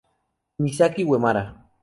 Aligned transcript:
Misaki 0.63 1.05
Uemura 1.05 1.43